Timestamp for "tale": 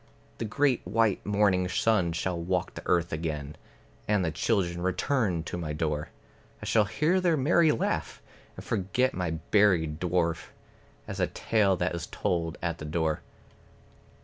11.27-11.75